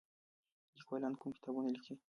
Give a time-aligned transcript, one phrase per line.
[0.77, 1.93] لیکوالان کوم کتابونه لیکي؟